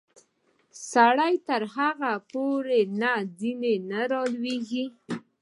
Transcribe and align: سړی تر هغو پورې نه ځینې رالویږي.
سړی 0.91 1.33
تر 1.47 1.61
هغو 1.75 2.13
پورې 2.31 2.79
نه 3.01 3.11
ځینې 3.39 3.73
رالویږي. 4.11 4.85